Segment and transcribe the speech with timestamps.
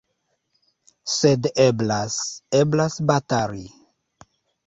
[1.15, 2.17] Sed eblas,
[2.61, 3.65] eblas batali!